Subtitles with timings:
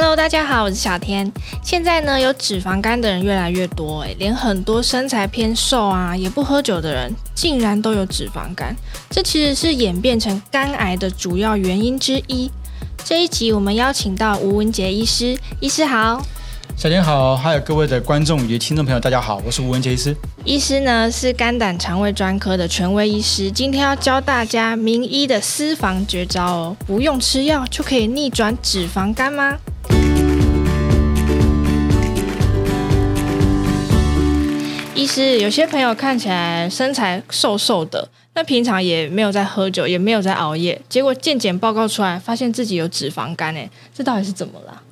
[0.00, 1.28] Hello，大家好，我是小天。
[1.60, 8.72] 现在呢，有脂肪肝的人越来越多，诶，连很多身材偏瘦啊，也不喝酒的人，竟然都有脂肪肝。
[9.10, 12.48] 这其实是演变成肝癌的主要原因之一。
[13.04, 16.24] 这一集我们邀请到吴文杰医师，医师好。
[16.76, 20.14] 小天好，还有各位的观众与听众朋友，大家好，我是吴文杰医师。
[20.44, 29.56] 医师呢是肝胆肠胃专科的权威医师，今天要教大家名医的私房绝招哦，不用吃药就可以逆转脂肪肝吗？
[35.08, 44.82] 医师，有些朋友看起来身材瘦瘦的，那平常也没有在喝酒，也没有在熬夜，结果健检报告出来，发现自己有脂肪肝，哎，这到底是怎么了？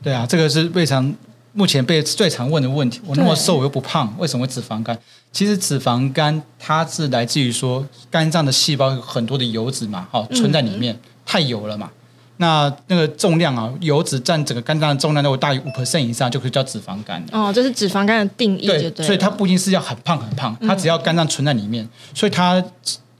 [0.00, 1.12] 对啊，这个是胃肠。
[1.56, 4.96] 目前被最常问的问题，我那么瘦我又不胖，为什么会脂肪肝？
[5.30, 11.90] 其实脂肪肝它是来自于说肝脏的细胞有很多的油脂嘛，好存在里面，太油了嘛。
[12.38, 17.24] 那那个重量啊，油脂占整个肝脏的重量都大于五 percent 以上，就可以叫脂肪肝。
[17.30, 22.62] 哦，这是脂肪肝的定义对，对，所以它不一定是要很胖很胖，它只要肝脏存在里面，所以它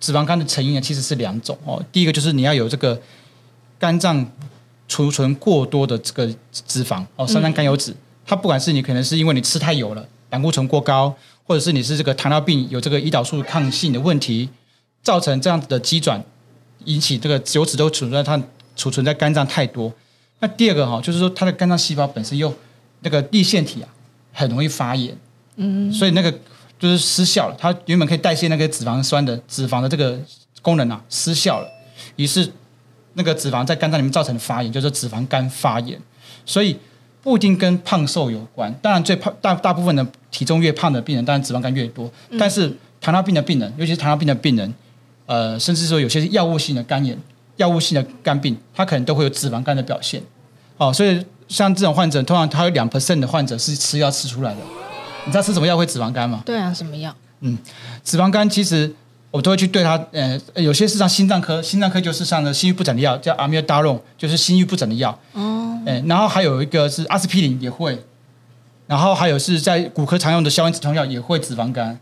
[0.00, 1.82] 脂肪肝的成因呢其实是两种哦。
[1.92, 3.00] 第一个就是你要有这个
[3.78, 4.26] 肝脏
[4.88, 6.26] 储存过多的这个
[6.66, 7.94] 脂肪哦，三酸甘油酯。
[8.26, 14.48] 它不管是你可能是因为你吃太油了，胆固醇过高，或者是你是这个糖尿病有这个胰岛素抗性的问题，
[15.02, 16.24] 造成这样子的机转，
[16.86, 18.42] 引起这个油脂都储存在它
[18.76, 19.92] 储存在肝脏太多。
[20.40, 22.52] 那第二个哈，就是说它的肝脏细胞本身又
[23.00, 23.88] 那个粒线体啊，
[24.32, 25.16] 很容易发炎，
[25.56, 26.32] 嗯，所以那个
[26.78, 27.56] 就是失效了。
[27.58, 30.18] 它原本可以代谢那个脂肪酸的脂肪的这个
[30.62, 31.68] 功能啊失效了，
[32.16, 32.50] 于是
[33.14, 36.00] 那个脂肪在肝脏里面造成的发炎，就是脂肪肝发炎，
[36.44, 36.76] 所以。
[37.24, 42.12] 不一定跟胖瘦有关，当然最胖大大部分的体重越胖的病人，当然脂肪肝越多。
[42.38, 44.74] 但是糖尿病的病人，尤其是糖尿病的病人，
[45.24, 47.18] 呃，甚至说有些是药物性的肝炎、
[47.56, 50.22] 药物性的肝病，它可能都会有脂肪肝的表现。
[50.76, 54.60] 哦，所以像这种患者，通常他有两 percent 的患者是吃药吃出来的。
[55.26, 56.42] 你知道吃什么药会脂肪肝吗？
[56.44, 57.14] 对啊，什么药？
[57.40, 57.56] 嗯，
[58.02, 58.92] 脂肪肝其实
[59.30, 65.18] 我都会去对他，呃，有些是像心脏科，心脏科就是上的心律不整的药，叫阿米达龙，就是心律不整的药。
[65.32, 65.78] 哦。
[65.86, 67.98] 哎，然后还有一个是阿司匹林也会，
[68.86, 71.98] 然后还有是在骨科常用的消炎止痛药也会脂肪肝。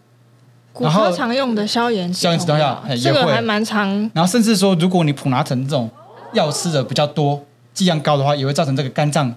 [0.73, 3.89] 骨科常用的消炎消炎止痛药，这个还蛮常。
[4.15, 5.91] 然后甚至说，如果你普拿疼这种
[6.33, 7.43] 药吃的比较多，
[7.75, 9.35] 剂量高的话，也会造成这个肝脏。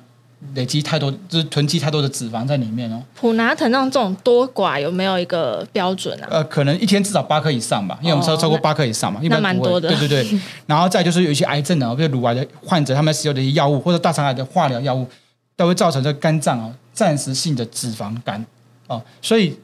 [0.53, 3.01] 累积太多，就是囤积太多的脂肪在里面哦。
[3.16, 6.28] 普拿疼让这种多寡有没有一个标准啊？
[6.29, 9.90] 呃，可能一天至少八克以上吧，因为我们说超过八克以上嘛，哦、一般蛮多的。
[9.90, 15.07] 对对对， 然后再就是有一些癌症的，比如乳癌的患者，他们使用的一些药物或者大肠癌的化疗药物，
[15.56, 18.45] 都会造成这个肝脏啊暂时性的脂肪肝
[18.85, 19.01] 哦。
[19.24, 19.57] 所以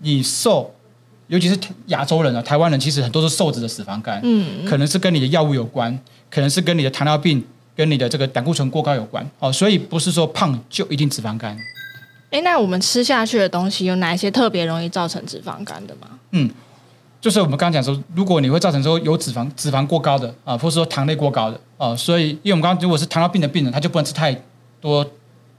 [0.00, 0.70] 你瘦，
[1.28, 1.56] 尤其是
[1.86, 5.96] 亚洲人啊，台湾人其实很多是瘦子的脂肪肝，嗯，可能是跟你的药物有关，
[6.28, 7.42] 可能是跟你的糖尿病。
[7.78, 11.56] 跟你的这个胆固醇过高有关哦，所以不是说胖就一定脂肪肝。
[12.32, 16.08] 哎，那我们吃下去的东西有哪一些特别容易造成脂肪肝的吗？
[16.32, 16.50] 嗯，
[17.20, 24.36] 就是我们刚刚讲说，如果你会造成说有脂肪脂肪过高的啊，或者说糖类过高的啊，所以因为我们刚刚如果是糖尿病的病人，他就不能吃太
[24.80, 25.08] 多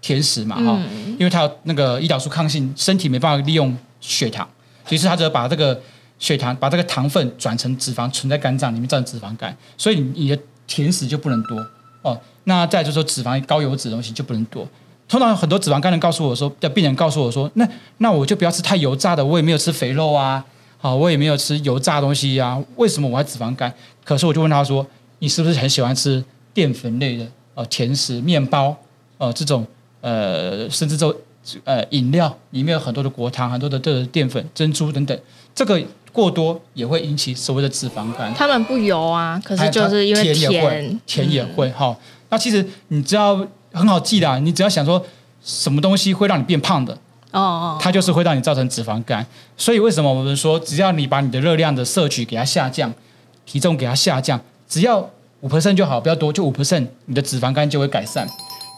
[0.02, 4.46] 甜食嘛哈，嗯、因为他有那个胰岛素抗性，身体没办法利用血糖，
[4.90, 5.80] 于是他只要把这个
[6.18, 11.58] 血糖把这个糖分转成脂肪存在肝脏里面造成脂肪肝，所以你的甜食就不能多。
[12.02, 14.68] 哦，那再就是说脂肪高油脂的东西就不能多。
[15.08, 17.68] 通常很多脂肪肝人告诉我说，的病人告诉我说，那
[17.98, 20.46] 那我就不要吃太油炸的，我也没有吃肥肉啊，
[20.78, 23.74] 好，我也没有吃油炸东西呀，为什么我还脂肪肝？
[24.04, 24.86] 可是我就问他说，
[25.20, 26.24] 你是不是很喜欢吃
[26.54, 28.76] 淀粉类的呃，甜食、面包
[29.18, 29.66] 呃，这种
[30.02, 31.14] 呃，甚至这
[31.64, 35.20] 呃饮料里面有很多的果糖、很多的这个淀粉、珍珠等等，
[35.56, 35.82] 这个。
[36.12, 38.34] 过多也会引起所谓的脂肪肝。
[38.34, 41.96] 他们不油啊，可是就是因为甜，甜也会，甜也会哈、嗯。
[42.30, 43.36] 那其实你知道
[43.72, 45.06] 很好记的，你只要想说
[45.44, 46.92] 什么东西会让你变胖的，
[47.32, 49.24] 哦哦，它就是会让你造成脂肪肝。
[49.56, 52.92] 所以为什么我们说，只要你把你的热量的摄取给它下降，
[53.46, 55.08] 体重给它下降，只要
[55.42, 58.28] 五 percent 就好，不要多，就五 percent，你的脂肪肝就会改善。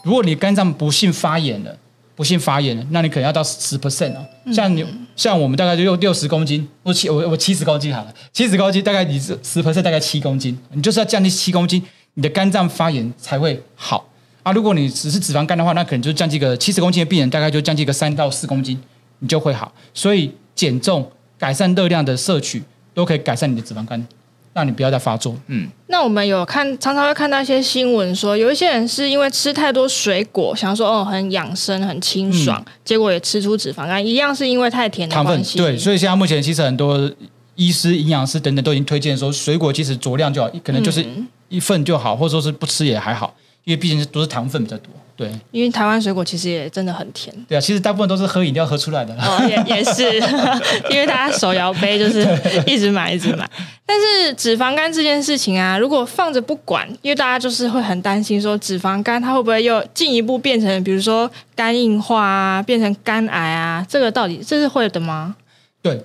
[0.03, 1.77] 如果你肝脏不幸发炎了。
[2.21, 4.23] 不幸发炎，那你可能要到十 percent 哦。
[4.53, 4.85] 像你，
[5.15, 11.81] 像我们大概就六六十公斤，我七我我七十公斤好了，七十公斤大概你是十 percent，大概七公斤，你就是要降低七公斤，
[12.13, 14.07] 你的肝脏发炎才会好
[14.43, 14.51] 啊。
[14.51, 18.79] 如果你只是脂肪肝的话，那可能就降低个七十公斤的病人，大概就降低个三到四公斤，
[19.17, 19.73] 你就会好。
[19.91, 22.61] 所以减重、改善热量的摄取，
[22.93, 24.07] 都可以改善你的脂肪肝。
[24.53, 25.35] 让你不要再发作。
[25.47, 35.57] 嗯，那我们有看，常常会看到一些新闻说，有一些人是因为吃太多水果，想说哦很养生、很清爽，嗯，结果也吃出脂肪肝，一样是因为太甜的关系。
[35.57, 37.09] 糖分对，所以现在目前其实很多
[37.55, 41.05] 医师、营养师等等都已经推荐说，水果其实酌量就好，可能就是
[41.49, 43.33] 一份就好，或者说是不吃也还好。
[43.63, 44.87] 因为毕竟都是糖分比较多。
[45.13, 47.35] 对，因为台湾水果其实也真的很甜。
[47.47, 49.13] 对啊，其实大部分都是喝饮料喝出来的。
[49.15, 50.03] 哦，也也是，
[50.89, 52.21] 因为大家手摇杯就是
[52.65, 53.47] 一直买一直买。
[53.85, 63.85] 但是脂肪肝这件事情啊，如果放着不管，因为大家就是会很担心说脂肪肝它会不会又进一步变成，比如说肝硬化啊，变成肝癌啊？
[63.87, 65.35] 这个到底这是会的吗？
[65.83, 66.03] 对，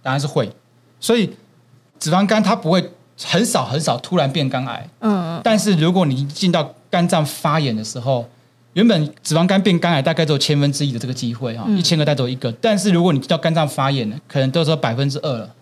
[0.00, 0.48] 当然是会。
[1.00, 1.34] 所以
[1.98, 4.88] 脂肪肝它不会很少很少突然变肝癌。
[5.00, 8.28] 嗯，但是如果你进到肝脏发炎的时候，
[8.72, 12.50] 原本脂肪肝变肝癌大概只有千分之一的这个机会哈，一千个带走一个。
[12.60, 15.54] 但是如果你到肝脏发炎了，可能都是百分之二了，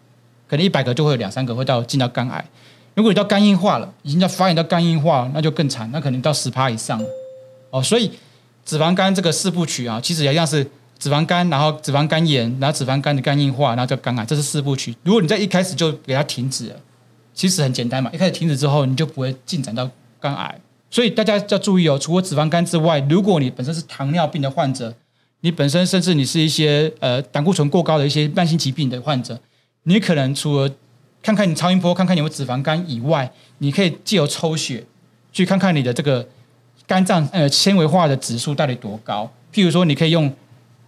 [0.48, 2.44] 可能一百个就会有两三个会到进到肝癌。
[2.94, 7.02] 如果你到肝硬化了，已经到发炎到肝硬化，那就更惨，那可能到十趴以上
[7.70, 7.82] 哦。
[7.82, 8.10] 所以
[8.64, 10.66] 脂肪肝这个四部曲啊，其实也像是
[10.98, 14.94] 脂肪肝，然后脂肪肝炎，然后脂肪肝的肝硬化，然后叫肝癌，这是四部曲。
[15.04, 16.76] 如果你在一开始就给它停止了，
[17.34, 19.90] 其实很简单嘛，一开始停止之后，你就不会进展到
[20.20, 20.60] 肝癌。
[20.90, 24.94] 所以大家要注意哦，除了脂肪肝之外，如果你本身是糖尿病的患者，
[25.40, 29.40] 你本身甚至你是一些呃胆固醇过高的一些慢性疾病的患者，
[29.84, 30.70] 你可能除了
[31.22, 34.84] 看看你超音波，看看你有没有脂肪肝以外，你可以借由抽血
[35.32, 36.28] 去看看你的这个
[36.86, 39.32] 肝脏呃纤维化的指数到底多高。
[39.52, 40.30] 譬如说，你可以用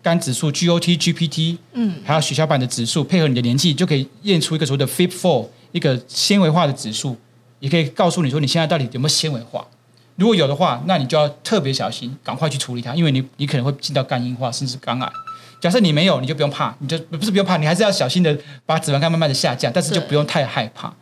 [0.03, 7.17] 肝指数 GOT、GPT，嗯，还有血小板的指数，配合你的年纪，就可以验出一个所谓的 FIB-4 一个纤维化的指数，
[7.59, 9.67] 也可以告诉你说你现在到底有没有纤维化。
[10.15, 15.13] 如果有的话，那你就要特别小心，赶快去处理它，因为你你可能会进到肝硬化，甚至肝癌。
[15.61, 20.95] 假设你没有，你就不用怕，你就不是不用怕，你还是要小心的把脂肪肝慢慢的下降，但是就不用太害怕。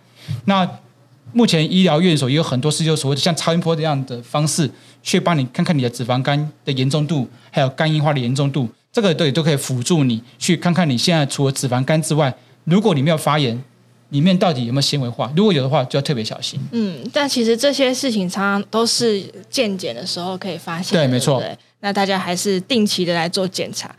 [0.47, 0.67] 那
[1.35, 4.71] 目前医疗院所也有很多是就所谓的像超音波这样的方式，
[5.03, 12.35] 去帮你看看你的脂肪肝的严重度，还有肝硬化的严重度，这个都也都可以辅助你去看看你现在除了脂肪肝之外，
[12.65, 13.63] 如果你没有发炎。
[14.13, 15.33] 里面到底有没有纤维化？
[15.35, 16.61] 如果有的话，就要特别小心。
[16.73, 20.99] 嗯，但其实这些事情常常都是健检的时候可以发现。
[20.99, 21.41] 对，没错。
[21.41, 23.95] 对，那大家还是定期的来做检查。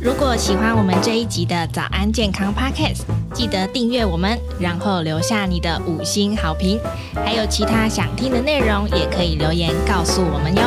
[0.00, 3.02] 如果喜欢我们这一集的早安健康 Podcast，
[3.34, 6.80] 记得订阅我们，然后留下你的五星好评。
[7.14, 10.62] 还有其他想听的内容，也可以留言告诉我们哟。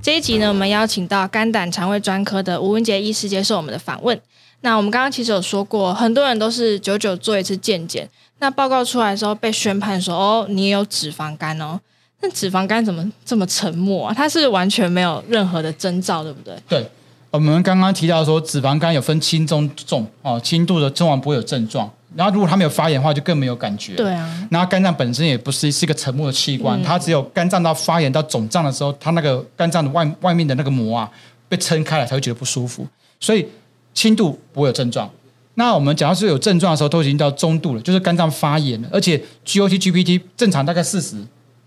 [0.00, 4.20] 这一集呢，我们邀请到肝胆肠胃专科的吴文杰医师接受我们的访问。
[4.60, 8.08] 那我们刚刚其实有说过，很多人都是久久做一次健检，
[8.40, 11.80] 那报告出来的时候被宣判说哦，你也有脂肪肝哦。
[12.20, 14.12] 那脂肪肝怎么这么沉默啊？
[14.12, 16.56] 它是完全没有任何的征兆，对不对？
[16.68, 16.90] 对，
[17.30, 23.94] 我们刚刚提到说脂肪肝有分轻、中、重哦，轻度的通常不会有症状，然后如果它没有发炎的话，就更没有感觉。
[23.94, 31.08] 对啊，然后肝脏本身也不是是一个沉默的器官，嗯、它只有肝脏到发炎到肿胀的时候，它那个肝脏的外外面的那个膜啊
[31.48, 32.84] 被撑开了，才会觉得不舒服，
[33.20, 33.46] 所以。
[33.94, 35.10] 轻度不会有症状，
[35.54, 41.16] 那我们讲到是有症状的时候，都已经到中度了，就是肝脏发炎了，而且 GOT、GPT 正常大概四十，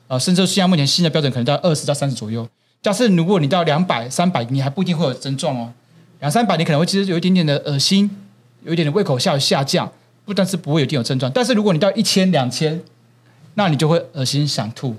[0.07, 2.47] 啊，甚至现在目前新的标准可能到二十到三十左右。
[2.81, 5.71] 假设如果你到两百、三百，你还不一定会有症状哦。
[6.19, 8.09] 两三百你可能会其实有一点点的恶心，
[8.63, 9.91] 有一点点胃口下下降，
[10.23, 11.31] 不但是不会有一定有症状。
[11.31, 12.81] 但是如果你到一千、两千，
[13.55, 14.95] 那你就会恶心、想吐、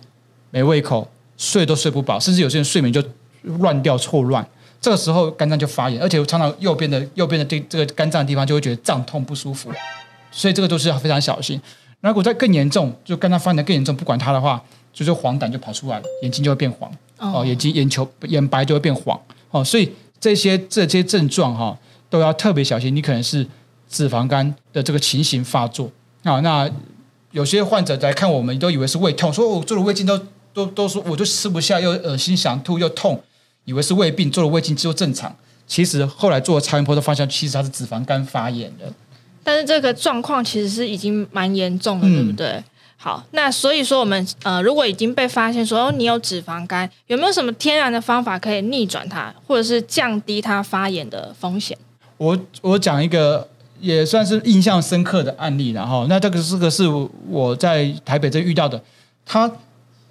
[0.51, 3.03] 没胃口、睡都睡不饱，甚至有些人睡眠就
[3.43, 4.47] 乱掉、错乱。
[4.83, 9.71] 这个时候肝脏就发炎，而且常常右边的右边的这这个肝脏的地方就会觉得胀痛不舒服，
[10.33, 11.59] 所以这个都是要非常小心。
[12.01, 14.61] 如果再更严重，就肝脏发炎的更严重，不管它的话，
[14.93, 19.17] 就是黄疸就跑出来了，眼睛就会变黄哦，眼睛眼球眼白就会变黄
[19.53, 21.79] 哦，所以这些这些症状哈、哦、
[22.11, 23.47] 都要特别小心，你可能是
[23.89, 25.89] 脂肪肝的这个情形发作
[26.25, 26.41] 啊、哦。
[26.41, 26.69] 那
[27.31, 30.21] 有些患者来看我们都以为是胃痛，说我做了胃镜都
[30.53, 33.23] 都都说我就吃不下，又恶心想吐又痛。
[33.65, 35.35] 以为是胃病，做了胃镜之后正常，
[35.67, 38.93] 其实后来做了超音波的发现，其实它是脂肪肝发炎的。
[39.45, 42.63] 但是这个状况其实是已经蛮严重的，嗯、对不对？
[42.97, 51.77] 好，那所以说我们呃，如果已经被发现说哦，你有脂肪肝，有没有什么天然的方法可以逆转它，或者是降低它发炎的风险？
[52.19, 53.49] 我我讲一个
[53.81, 56.85] 也算是印象深刻的案例，然后那这个这个是
[57.29, 58.83] 我在台北这遇到的，
[59.25, 59.51] 他。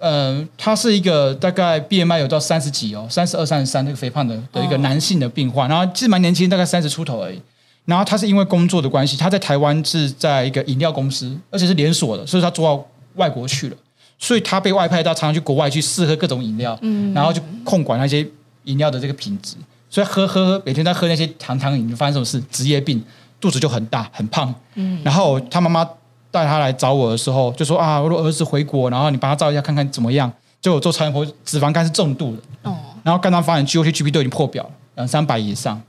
[0.04, 7.40] 嗯，他是一个大概 BMI 有到三十几哦，三十二、三十三，那个肥胖的的一个男性的病患，然后其实蛮年轻，大概三十出头而已。
[7.84, 13.76] 然后他是因为工作的关系，他在台湾是在一个饮料公司，而且是连锁的，所以他做到外国去了，
[14.18, 18.26] 所以他被外派到常常去国外去试喝各种饮料，嗯，然后就控管那些
[18.64, 19.54] 饮料的这个品质，
[19.88, 22.40] 所以喝喝喝，每天在喝那些糖糖饮，就发生什么事？
[22.50, 23.00] 职业病，
[23.40, 25.88] 肚子就很大很胖，嗯，然后他妈妈。
[26.32, 30.32] 带他来找我的时候，就说啊，我的儿子回国，然后你帮他照一下看看怎么样。
[30.60, 35.80] 结果做超音波，脂肪肝是重度的，哦，然后肝脏发炎，GOT、GPT 都已经破表了，两三百以上。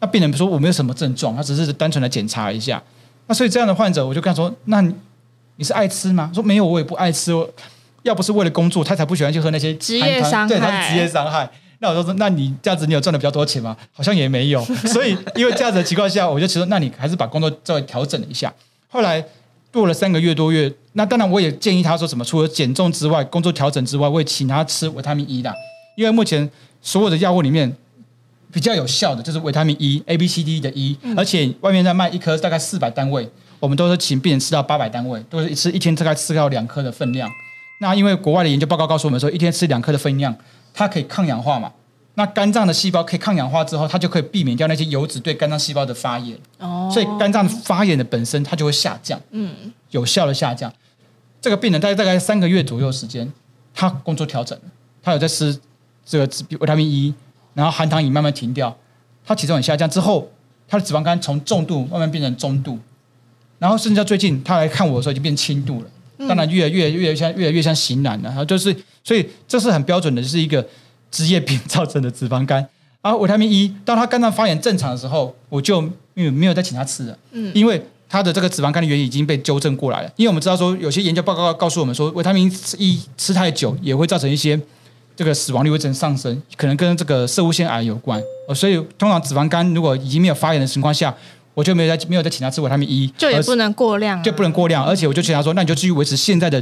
[0.00, 2.82] 那病人说我没有什么症状，他只是单纯的检查一下。
[3.26, 4.94] 那所以这样的患者，我就跟他说，那你，
[5.56, 6.30] 你是爱吃吗？
[6.34, 7.32] 说没有，我也不爱吃。
[8.02, 11.48] 要不是为了工作，他才不喜欢去喝那些职业伤害，对，他是职业伤害。
[11.80, 13.76] 那我就说，那你这样子你有赚的比较多钱吗？
[13.92, 14.64] 好像也没有。
[14.64, 18.52] 所以因为这样子的情况下，我就其实那你还是把工作稍微调整一下。
[18.88, 19.22] 后来
[19.74, 25.52] 做了三个月多月，那当然我也建议他说什么，除了减重之外，工作调整之外，我也请他吃维他命 E 的，
[25.96, 26.48] 因为目前
[26.80, 27.76] 所有的药物里面。
[28.52, 33.28] 比较有效的就是维他命 E，A B C D 的 E，而且外面在卖一颗大概四百单位，
[33.58, 37.28] 我们都是请病人吃到八百单位，都是一次一天大概吃到两颗的分量。
[37.80, 40.32] 那因为国外的研究报告告诉我们说，一天吃两颗的分量，
[40.72, 41.72] 它可以抗氧化嘛。
[42.14, 46.38] 那肝脏的细胞可以抗氧化之后，它就可以避免掉那些油脂对肝脏细胞的发炎。
[46.58, 50.72] 哦，所以肝脏发炎的本身它就会下降，嗯，有效的下降。
[51.40, 53.30] 这个病人大概大概三个月左右时间，
[53.74, 54.58] 他工作调整，
[55.02, 55.58] 他有在吃
[56.06, 56.28] 这个
[56.60, 57.14] 维他命 E。
[57.56, 58.76] 然后含糖饮慢慢停掉，
[59.24, 60.28] 他体重很下降之后，
[60.66, 62.76] 他的脂肪肝从重度慢慢变成中度，
[63.60, 70.66] 然后甚至到最近他来看我的时候已经变轻度了，当然越来越越像越来越像型男了，然后就是所以这是很标准的，就是一个
[71.14, 72.66] 职业病造成的脂肪肝。
[73.00, 75.80] 然后维他命 E，当他肝脏发炎正常的时候，我就
[76.14, 84.60] 没有没有再请他吃了，嗯，因为他的这个脂肪肝的原因已经被纠正过来了，因为我们知道说有些研究报告告诉我们说维他命 E 吃太久也会造成一些。
[85.16, 88.20] 这个死亡率会增上升，可能跟这个色物腺癌有关。
[88.52, 91.14] 所以通常脂肪肝如果已经没有发炎的情况下，
[91.54, 94.84] 我就没有再没有再请他吃维他命 E，就也不能过量，就不能过量。
[94.84, 96.60] 而且我就请他说，那你就继续维持现在的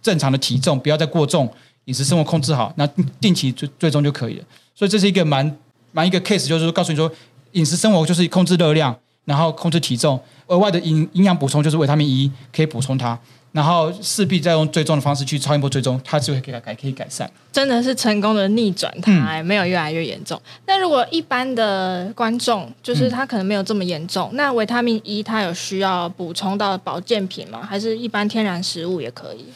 [0.00, 1.52] 正常的体重，不要再过重，
[1.86, 2.86] 饮食生活控制好，那
[3.20, 4.44] 定期最最终就可以了。
[4.74, 5.58] 所以这是一个蛮
[5.92, 7.10] 蛮一个 case，就是说告诉你说，
[7.52, 13.18] 饮食生活就是控制热量，然后控制体重，额外的营营养补充就是维他命 E 可以补充它。
[13.52, 17.28] 然后势必再用追踪的方式去超音波追踪，它就会给它改可以改善。
[17.50, 20.40] 真的是成功的逆转它，没有越来越严重。
[20.66, 27.60] 那、嗯、如果一般的观众，就是他可能没有这么严重，嗯、那维他命 E 它有需要补充到保健品吗？
[27.68, 29.46] 还是一般天然食物也可以？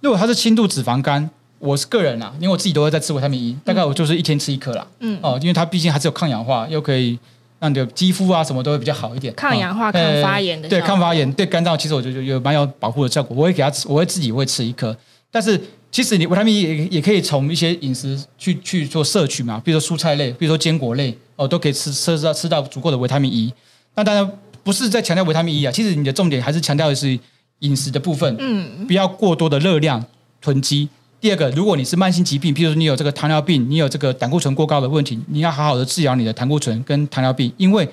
[0.00, 4.86] 如果他是轻度脂肪肝，我是个人啊，因为我自己都会在吃维他命 E，大概我就是一天吃一颗啦。
[5.00, 7.18] 嗯哦，因为它毕竟还是有抗氧化，又可以。
[7.60, 10.68] 让你的肌肤啊什么都会比较好一点，抗氧化、哦、抗发炎的。
[10.68, 13.34] 对，抗发炎对肝脏其实我觉得有蛮有保护的效果。
[13.34, 14.94] 我会给他吃，我会自己会吃一颗。
[15.30, 15.58] 但是
[15.90, 23.50] 其实你维他命 E 也也可以从一些饮食去去做摄取嘛，比如说蔬菜类，比如说坚果类哦，都可以吃吃到吃到足够的维他命 E。
[23.94, 24.30] 那当然
[24.62, 27.18] 不是在强调维他命 E 啊，其实你的重点还是强调的是
[27.60, 30.04] 饮食的部分，嗯，不要过多的热量
[30.42, 30.90] 囤积。
[31.24, 37.88] 第二个，如果你是慢性疾病，譬如说你有这个糖尿病，你有这个胆固醇过高的问题，你要好好的治疗你的胆固醇跟糖尿病，因为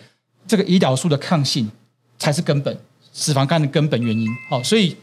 [0.45, 1.71] 这个胰岛素的抗性
[2.19, 2.77] 才是根本，
[3.13, 4.27] 脂肪肝的根本原因。
[4.50, 4.93] 好，所以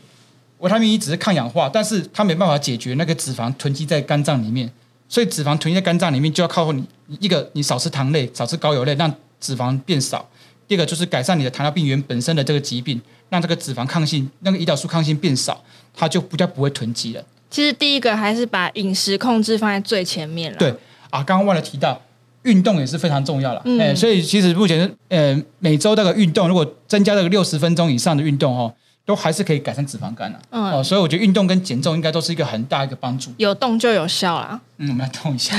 [0.59, 4.71] 维他命 E 只是抗氧化，但是它没办法解决那个脂肪囤积在肝脏里面，
[5.09, 6.85] 所以脂肪囤积在肝脏里面就要靠你
[7.21, 10.29] 一个，你少吃糖类，少吃高油类，让脂肪变少。
[10.67, 15.65] 第二个就是改善你的糖尿病原本身的这个疾病，让这个脂肪抗性，那个胰岛素抗性变少，
[15.97, 17.25] 它就不叫不会囤积了。
[17.51, 20.59] 其实第一个还是把饮食控制放在最前面了。
[20.59, 20.71] 对
[21.11, 22.01] 啊，刚刚忘了提到，
[22.43, 23.63] 运动也是非常重要了。
[23.65, 28.73] 嗯、欸，所以其实目前呃每周这个运动，如果增加这个六十分钟以上的运动哦，
[29.07, 30.39] 都还是可以改善脂肪肝的。
[30.51, 33.33] 嗯，哦，所以我觉得运动跟减重应该都是一个很大一个帮助。
[33.39, 34.61] 有动就有效啦。
[34.77, 35.57] 嗯，我们要动一下。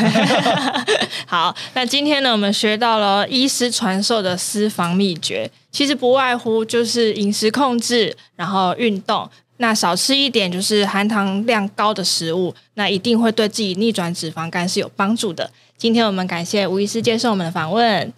[1.25, 9.27] 好，那今天呢，我们学到了医师传授的私房秘诀，其实不外乎就是饮食控制，然后运动。
[9.61, 15.49] 那少吃一点就是含糖量高的食物，那一定会对自己逆转脂肪肝是有帮助的。
[15.77, 18.13] 今天我们感谢吴医师接受我们的访问，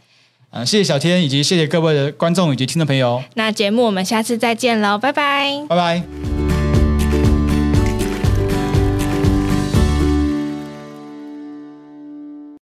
[0.51, 3.21] 嗯，谢谢小天，以及谢谢各位的观众以及听众朋友。
[3.33, 6.40] 那节目我们下次再见喽，拜拜，拜拜。